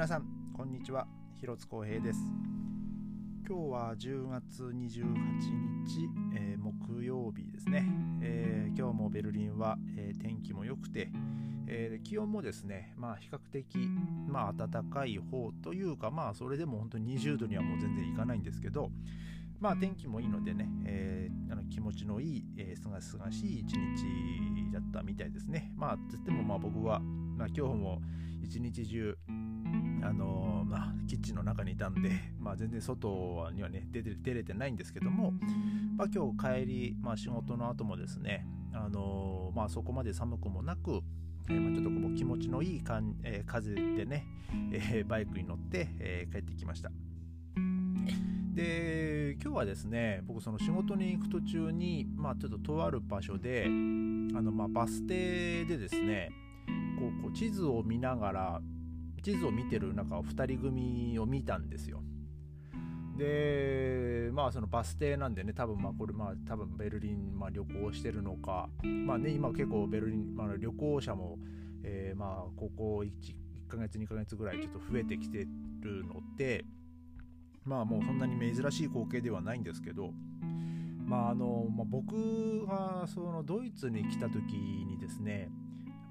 [0.00, 0.24] 皆さん
[0.56, 1.06] こんにちは。
[1.38, 2.20] 広津光平です。
[3.46, 7.84] 今日は10月28日、えー、木曜日ですね、
[8.22, 11.10] えー、今日もベルリンは、えー、天気も良くて、
[11.66, 13.76] え気温もですねまあ比較的
[14.26, 18.90] まあ暖かい方というかまあそれでも本当に20度にはもう全然いかないんですけど
[19.58, 25.70] まあ天気もいいのでね、えー、あの気持ちのいい、えー、すがすがしい一日だったみたいですね。
[25.76, 28.00] まあつってもまあ僕は、まあ、今日も
[28.42, 29.18] 一日中
[30.02, 35.32] あの、まあ、キッチンの中にいたんで、まあ、全然外にはね出て出れてないんですけども、
[35.96, 41.00] まあ、今日帰り、まあ、仕事の後もですね、あの、まあ、そこまで寒くもなく、
[41.48, 44.26] えー、まあ、ちょっとこう気持ちのいいかん、え風でね、
[44.72, 46.90] えバイクに乗って、え帰ってきました。
[48.54, 56.30] で今日はですね僕その仕事に行く途中に、まあ、ちょっととある場所であの、まあ、バス停でですね
[56.98, 58.60] こうこう地図を見ながら
[59.20, 62.02] 地図を見てる中2人組を見たんですよ。
[63.16, 71.38] でまあそのバス停なんでね多分まあこれまあ多分ベルリン、まあ、旅行してるのかまあね今結構ベルリン、まあ、旅行者も、
[71.82, 73.10] えー、まあここ 1,
[73.68, 75.46] 1ヶ月2ヶ月ぐらいちょっと増えてきて
[75.80, 76.64] るので
[77.64, 80.12] まあもうそんなに珍しい光景ではないんですけど
[81.04, 85.50] まああの、まあ、僕がそのドイツに来た時にですね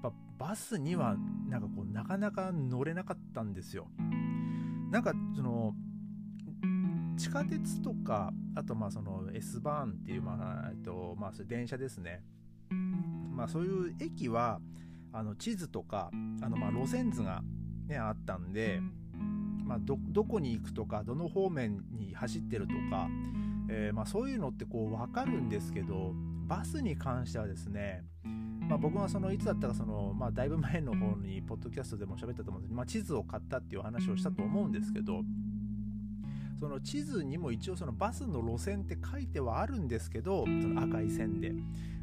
[0.00, 1.16] ぱバスには
[1.48, 3.88] なんかこうなかなか乗れなかったんですよ。
[4.90, 5.74] なんかその
[7.16, 12.22] 地下鉄とかあとまあその S バーンっていうまあえっとまあそれ電車ですね。
[13.34, 14.60] まあそういう駅は
[15.12, 16.10] あの地図とか
[16.42, 17.42] あのまあ路線図が
[17.86, 18.80] ねあったんで。
[19.70, 23.08] まあ、どどこに行くとかどの方面に走ってるとか、
[23.70, 26.12] えー、まあ、そういうのってこう分かるんですけど
[26.48, 28.02] バスに関してはですね
[28.70, 35.22] まあ、僕はそのいつだったかその、まあ、だいぶ前の方にポッドキャストでも喋ったと思うんですけど、まあ、地図を買ったっていう話をしたと思うんですけど
[36.60, 41.52] その地図にも一応そのバスの路線って書いてはあるんですけどその赤い線で。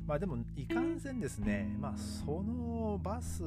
[0.08, 1.76] まあでもいかんせんですね。
[1.78, 3.44] まあそのバス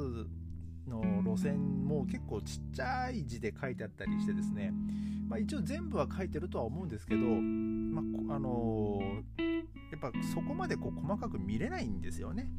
[0.86, 4.74] の路線も結構ちっちゃい字で書いてあったりしてですね、
[5.26, 8.02] まあ、一応全部は書いてるとは思うんですけど、ま
[8.34, 9.49] あ、あのー、
[9.90, 12.50] やっぱそこまでこう細かく見れないんですよね。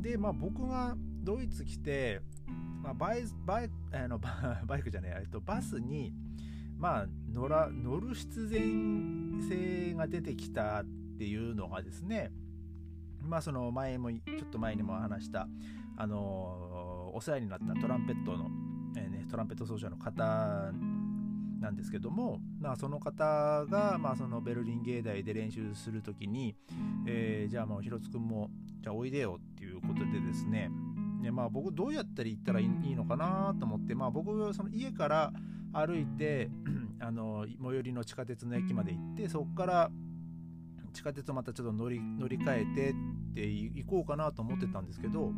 [0.00, 2.20] で、まあ、僕がドイツ来て、
[2.82, 6.12] まあ、バイバイあのバイクじゃない、えっと、バスに、
[6.76, 10.84] まあ、乗ら乗る必然性が出てきたっ
[11.18, 12.30] ていうのがですね、
[13.22, 15.48] まあ、その前もちょっと前にも話した
[15.96, 18.48] あのお世話になったトランペットの、
[18.96, 20.72] えーね、トランペット奏者の方
[21.60, 26.54] なんですけども、まあ、その方が、まあ、そのベルリン芸大で練習する時に、
[27.06, 30.70] えー、じゃあもう広津君もじゃあおいでよっていうことでですね
[31.22, 35.32] で、まあ、僕どうやったら行ったらいいのかなと思って、まあ、僕はその家から
[35.72, 36.50] 歩いて
[37.00, 39.90] あの最寄りの地下鉄の駅まで行ってそこから
[40.92, 42.94] 地下鉄をまたちょっと乗り乗り換えてっ
[43.34, 45.32] て行こうかなと思ってたんですけど、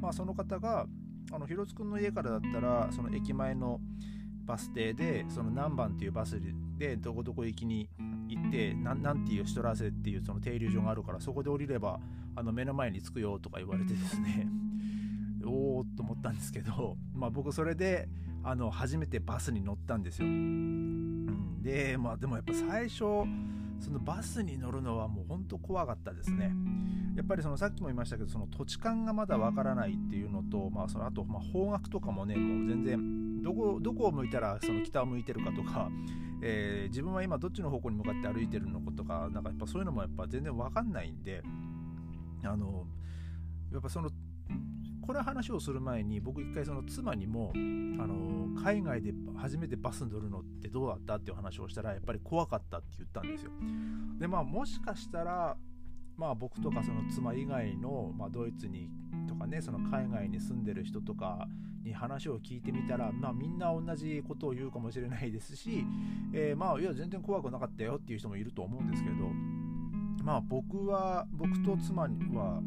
[0.00, 0.86] まあ、その方が
[1.32, 3.80] あの広津君の家からだったらその駅前の
[4.48, 6.40] バス停でその何番っていうバス
[6.78, 7.86] でどこどこ行きに
[8.28, 12.00] 行って何ていうシトラーセっていうその停留所があるからそこで降りれば
[12.34, 14.48] あの目の前に着くよとか言われてですね
[15.44, 18.08] おおと思ったんですけど、まあ、僕それで
[18.42, 20.28] あの初めてバスに乗ったんですよ。
[21.62, 22.98] でまあでもやっぱ最初
[23.80, 26.54] そのバスに乗るのはもうほんと怖かったですね。
[27.14, 35.90] やっぱりそのさっきも言いましたけどその土地勘がまだわからないっていうのと、まあ、そのあとまあ方角とかもねもう全然どこどこを向いたらその北を向いてるかとか、
[36.42, 41.42] えー、自分は今どっちの方向に向かって歩いてるのかとかなんかやっぱそういうのもやっぱ全然わかんないんで
[42.44, 42.86] あの
[43.72, 44.10] やっぱその
[45.00, 53.52] これ話をする前に僕一回その妻にもあの海外で初めてバスに乗るのってどうだったっていう話をしたらやっぱり怖かったって言ったんですよ。
[54.18, 55.56] でまあもしかしたら
[56.18, 58.90] まあ、僕とかその妻以外の、まあ、ドイツに
[59.28, 61.46] とかねその海外に住んでる人とか
[61.84, 65.84] に話を聞いてみたら、まあ、みんな同じことを言うかもしれないですし、
[66.32, 69.16] えー、まあいや全然怖くなかったよっていう人もいると思うんですけど
[70.24, 72.62] まあ僕は僕と妻は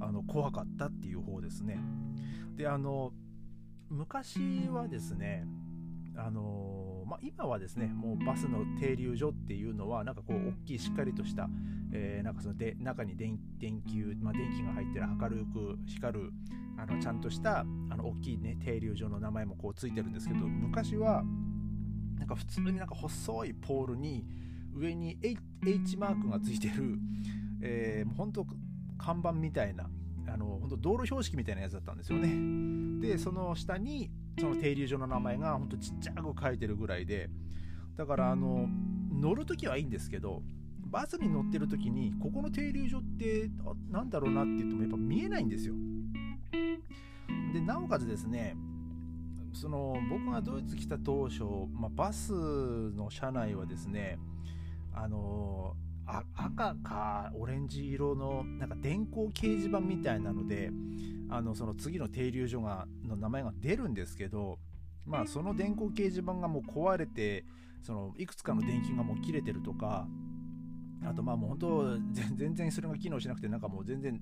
[0.00, 1.78] あの怖かったっていう方ですね。
[2.56, 3.12] であの
[3.88, 5.44] 昔はですね
[6.16, 11.48] あのまあ、今はですねもうバスの停留所っていうのはなんかこう大きいしっかりとした、
[11.92, 13.38] えー、なんかそので中に電
[13.82, 16.32] 球、まあ、電気が入ってる明るく光る
[16.78, 21.22] あのちゃんとしたあの大きい、ね、停留所の名前もこうついてるんですけど昔は
[22.18, 24.24] なんか普通になんか細いポールに
[24.74, 26.98] 上に H マークがついてる、
[27.62, 28.46] えー、もう本当
[28.96, 29.90] 看板みたいな
[30.28, 33.06] あの本当道路標識みたいなやつだったんですよね。
[33.06, 35.68] でその下にその停留所の名前がほん。
[35.68, 37.30] とちっちゃく書いてるぐらいで
[37.96, 38.68] だからあの
[39.10, 40.42] 乗る時はいいんですけど
[40.92, 43.50] バスに乗ってる時にここの停留所って
[43.90, 45.74] 何だろうなって言ってもやっぱ見えないんですよ。
[47.52, 48.56] でなおかつですね
[49.52, 54.18] その僕がドイツ来た当初、まあ、バスの車内はですね
[54.94, 55.74] あの
[56.06, 60.70] あ赤かオレンジ色のなんか電光掲示板みたいなので
[61.34, 64.58] あのその次の停留所がの名前が出るんですけど
[65.06, 67.44] まあその電光掲示板がもう壊れて
[67.82, 70.06] そのいくつかの電気がもう切れてるとか
[71.04, 71.98] あとまあもう本当
[72.34, 74.20] 全然それが機能しなくてなんかもう全然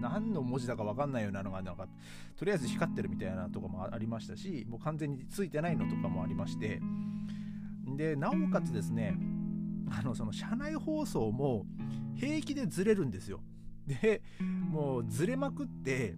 [0.00, 1.88] 何の文字だか分かんないようなのがなんか
[2.36, 6.80] とりあえず光ってるみたいなとかもありましたしもう完全についてないのとかもありまして。
[7.96, 9.16] でなおかつですね
[9.90, 11.66] あのその車内放送も
[12.14, 13.40] 平気でずれるんですよ
[14.02, 14.22] で
[14.70, 16.14] もうずれまくって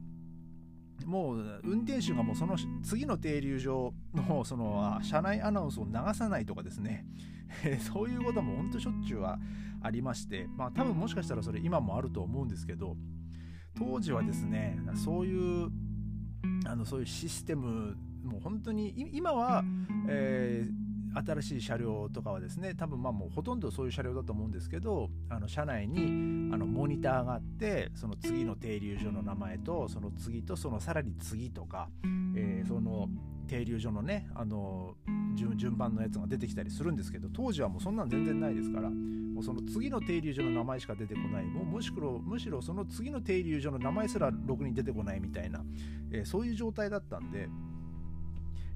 [1.07, 7.07] もう運転手がもうその次の停留所のその車内アナウンスを流さないとかですね。
[7.81, 9.39] そういうことも本当しょっちゅうは
[9.83, 12.97] ありましてまあ多分もしかしたらそれ今もあると思うんですけど
[13.75, 15.71] 当時はですねそういう
[16.65, 17.95] あのそういうシステム
[18.25, 19.63] もう本当に今は、
[20.09, 20.82] えー
[21.15, 31.89] 新しい車両とかはですね多分まあもうほとんどそういう車両だと思うんですけどあの車内にあのモニターがあってその次の停留所の名前とその次とそのさらに次とか、
[32.37, 33.09] えー、その
[33.49, 34.95] 停留所のねあの
[35.35, 45.63] 順番のやつが出てきたりするんですけど当時はもうそんなん全然ないですからもうその次の停留所の名前しか出てこないもうむしろむしろその次の停留所の名前すらろくに出てこないみたいな、
[46.13, 47.49] えー、そういう状態だったんで。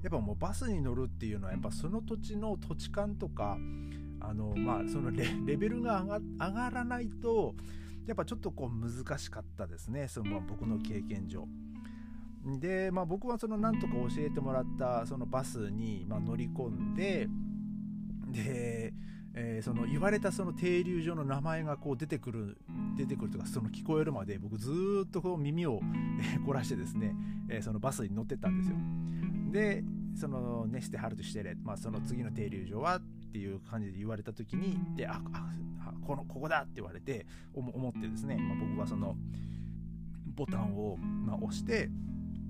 [0.03, 3.57] やっぱもうバスに乗るっていうのはやっぱその土地の土地勘とか
[4.19, 7.55] あのまあそのレベルが上が上がらないと
[8.05, 11.47] やっぱちょっとこう難しかったですねその僕の経験上。
[12.59, 17.27] で、まあ、僕はそのなんとか教えてもらったそのバスにま乗り込んで
[18.31, 18.93] で、
[19.33, 22.57] えー、その言われたその停留所の名前がこう出てくる
[22.95, 24.71] 出てくるとかその聞こえるまで僕ず
[25.05, 25.81] っとこう耳を
[26.45, 27.13] 凝らしてですね、
[27.49, 28.77] えー、そのバスに乗ってったんですよ。
[29.51, 29.83] で
[30.15, 33.01] そのネステハルトしてれ、まあ、その次の停留所はっ
[33.31, 39.15] ていう感じで言われた時にでああこのここだって言われて思ってですね、まあ、僕はその
[40.35, 41.89] ボタンを、まあ、押して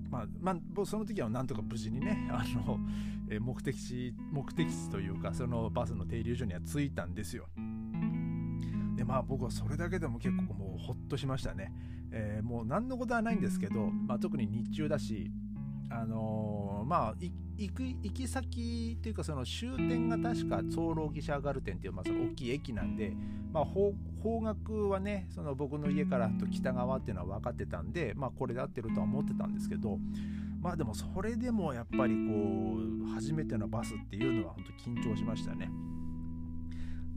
[0.09, 2.79] まあ、まあ、その時はなんとか無事にねあの、
[3.29, 7.47] え目的地目的地というかそのバスの停留所には着いたんですよ。
[8.95, 11.71] でまあ僕はそれだけでも結構もうほっとしましたね、
[12.11, 15.29] えー、もう何のことはないんですけど、まあ、特に日中だし
[15.89, 17.15] あのー、まあ
[17.57, 23.13] 行く行き先っていうかその終点が確かソーローギシャーガルテンっていう、まあ、その大きい駅なんで、
[23.51, 23.93] まあ、方
[24.41, 29.97] 角はねその僕の家からと北側っていうのは分かってたんで、まあ、これで合ってるとは思ってたんですけど
[30.61, 35.69] まあでもそれでもやっぱりこう初めてのバスっていうのは本当緊張しましたね。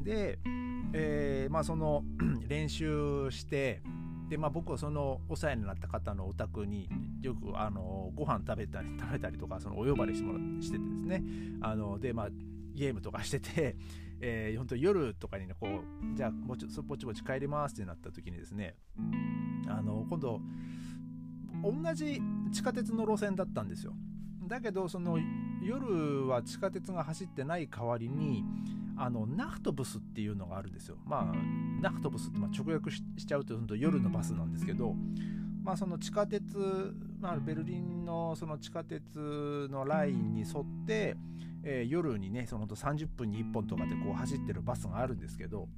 [0.03, 0.39] で、
[0.93, 2.05] えー、まあその
[2.49, 3.83] 練習して
[4.31, 6.89] でまあ僕はそのお世話になった方のお宅に
[7.21, 11.23] よくあのご飯食べたり食べたりとかそのお呼ばれしてもらしててですね。
[11.61, 12.29] あのでまあ
[12.73, 13.77] ゲームとかしてて、
[14.23, 18.77] えー、本当夜とかにねこうじゃあもうちょぼちぼち帰りますってなった時にですね
[19.67, 20.41] あの今度
[21.65, 23.95] 同じ地下鉄の路線だったんですよ。
[24.47, 25.19] だけどその
[25.63, 28.45] 夜は地下鉄が走ってない代わりに
[28.97, 30.97] あのナフトブスっていうのがあるんですよ。
[31.07, 31.35] まあ
[31.81, 34.95] ナフトブスってまあ直訳しちゃうと夜のバスなんですけど、
[35.63, 41.17] まあ、その地下鉄、まあ、ベルリンのその地下鉄のラインに沿って、
[41.63, 45.69] えー、夜にねその30分に1本とかでこう走ってるバスがあるんですけど、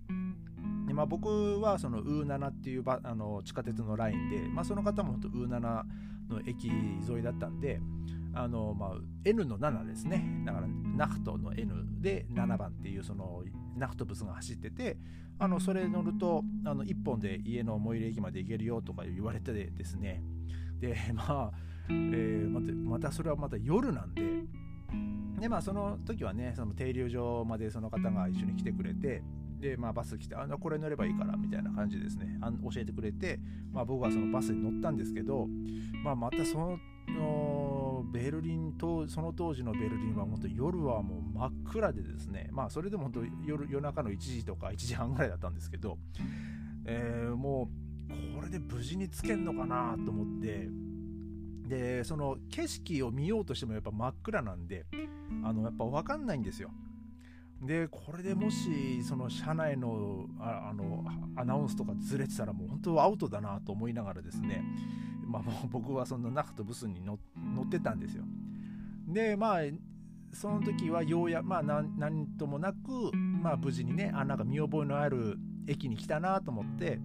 [0.87, 5.85] でまあ、僕はそのウーナナっていうバあの地下鉄のラインで、まあ、その方も本当ウーナナ
[6.29, 7.81] の駅沿いだったんで、
[8.35, 8.91] あの、まあ、
[9.25, 10.43] N の7ですね。
[10.45, 13.43] だから、ナフトの N で7番っていうその
[13.77, 14.97] ナフトブスが走ってて、
[15.39, 20.23] あの、それ乗ると、あの、1本で家の最寄り駅まで行けるよとか言われてですね。
[20.81, 21.53] で、 まあ、
[21.89, 24.23] えー、また、またそれはまた夜なんで、
[25.41, 29.23] で、まあ、その時はね、その停留所までその方が一緒に来てくれて、
[29.63, 33.41] で、まあ、バス来て、あのこれ乗ればいいからみたいな感じですね、あ教えてくれて、
[33.73, 35.49] まあ、僕はそのバスに乗ったんですけど、
[36.05, 36.79] まあ、またその
[38.13, 45.97] ベルリンとその当時のベルリンは本当夜はもう真っ暗でですねまあそれでも本当夜夜中の1時とか1時半ぐらいだったんですけど、
[46.85, 47.71] えー、も
[48.11, 50.69] うこれで無事につけんのかなと思って
[51.67, 54.85] でその景色を見ようとしてもやっぱ真っ暗なんで
[55.43, 56.71] あのやっぱ分かんないんですよ。
[57.63, 61.05] でこれでもしその車内のあの
[61.37, 64.65] アナウンスとかずれてたらもう本当はアウトだなと思いながらですね
[65.33, 67.19] まあ、もう僕はそのナフとブスに乗
[67.77, 68.25] ってたんですよ。
[69.09, 69.61] でまあ
[70.33, 76.99] その時はようやまあ何ともなく、まあ、無事にねあなんか見覚えのある駅に来たなと思って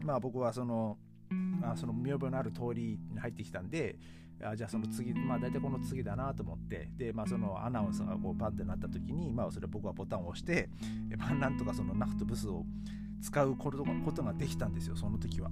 [0.00, 0.98] まあ僕はその
[1.62, 3.96] あその見覚えのある通りに入ってきたんで
[4.42, 10.68] あじゃあその次まあ大体この次だなと思ってでまあそのアナウンスがこうパンってなった時にまあそれ僕はボタンを押して
[11.16, 12.64] まあなんとかそのナフトブスを
[13.22, 15.50] 使うことができたんですよその時は。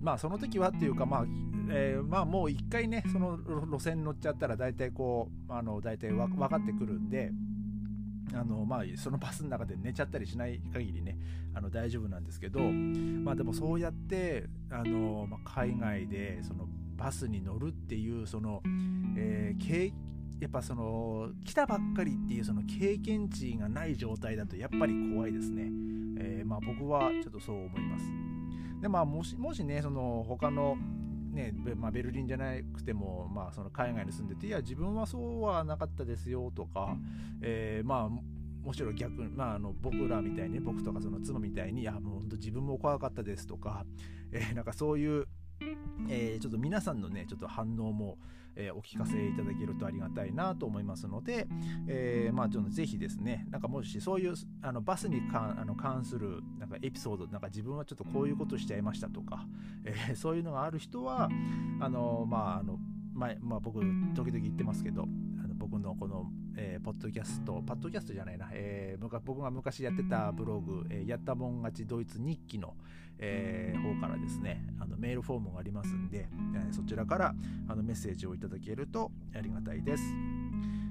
[0.00, 1.24] まあその時はっていうかまあ、
[1.70, 7.32] えー、まあもう一回ねその路線乗っちゃったら大体こうあの大体分かってくるんで
[8.34, 11.16] あのまあそのバスの中で寝ちゃったりしない限りね
[11.54, 18.62] あの大丈夫なんですけどまあでもそうやってあの、まあ、海外でそのバスに乗るっていうその、
[19.16, 19.92] えー、
[20.40, 25.62] やっぱその来たばっかりっていうその経験値がない状態だとやっぱり怖いですね、
[26.18, 28.33] えー、まあ僕はちょっとそう思います。
[28.84, 30.76] でまあもしもしねその他の
[31.32, 36.96] ねまあ、ベルリンじゃなくても、まあ、その海外に住んでていや自分はそうはなかったですよとか、
[37.42, 43.84] えー、まあもちろん逆、まあ、あの僕らみたいに、ね、僕とかその妻みたいにいやもう本当自分も怖かったですとか、
[44.30, 45.26] えー、なんかそういう
[46.08, 48.18] えー、ちょっと皆さんのねちょっと反応も、
[48.56, 51.46] えー、お聞かせいただけるとありがたいなと思いますので、
[51.88, 59.46] えー、まあちょっとぜひですねなんかもしそういうあのバスに関あの関するなんかエピソードなんか自分はちょっとこういうことしちゃいましたとか、
[59.84, 61.28] えそういうのがある人は
[61.80, 62.78] あのまああの
[63.14, 63.80] 前、まあ、僕
[64.14, 65.06] 時々言ってますけど
[65.64, 72.74] 僕のこのえー、ポッドキャスト、パッドキャストじゃないな、えー、僕が昔やってたブログ、えー、やったもん勝ちドイツ日記の、
[73.18, 77.34] えー、方からですね、あのメールフォームがありますんで、えそちらから
[77.68, 80.02] あのメッセージをいただけるとありがたいです。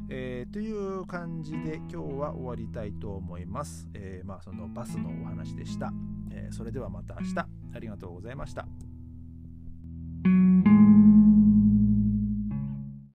[0.09, 3.87] えという感じで今日は終わりたいと思います。
[3.93, 5.93] えまあ、そのバスのお話でした。
[6.31, 7.47] えそれではまた明日あ
[7.79, 8.67] りがとうございました。